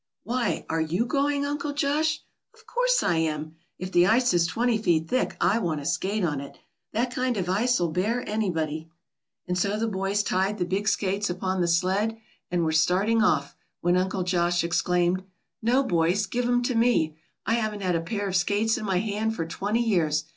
"Why, 0.23 0.65
are 0.67 0.81
you 0.81 1.05
going, 1.05 1.45
Uncle 1.45 1.73
Josh?" 1.75 2.21
"Of 2.55 2.65
course 2.65 3.03
I 3.03 3.17
am. 3.17 3.57
If 3.77 3.91
the 3.91 4.07
ice 4.07 4.33
is 4.33 4.47
twenty 4.47 4.79
feet 4.79 5.07
thick, 5.07 5.37
I 5.39 5.59
want 5.59 5.79
to 5.79 5.85
skate 5.85 6.23
on 6.25 6.41
it. 6.41 6.57
That 6.91 7.13
kind 7.13 7.37
of 7.37 7.47
ice'll 7.47 7.91
bear 7.91 8.27
anybody." 8.27 8.89
And 9.47 9.55
so 9.59 9.77
the 9.77 9.87
boys 9.87 10.23
tied 10.23 10.57
the 10.57 10.65
big 10.65 10.87
skates 10.87 11.29
upon 11.29 11.61
the 11.61 11.67
sled, 11.67 12.17
and 12.49 12.63
were 12.65 12.71
starting 12.71 13.21
off, 13.21 13.55
when 13.81 13.95
Uncle 13.95 14.23
Josh 14.23 14.63
exclaimed: 14.63 15.21
"No, 15.61 15.83
boys, 15.83 16.25
give 16.25 16.47
'em 16.49 16.63
to 16.63 16.73
me. 16.73 17.15
I 17.45 17.53
haven't 17.53 17.81
had 17.81 17.95
a 17.95 18.01
pair 18.01 18.27
of 18.27 18.35
skates 18.35 18.79
in 18.79 18.85
my 18.85 18.97
hand 18.97 19.35
for 19.35 19.45
twenty 19.45 19.83
years. 19.83 20.23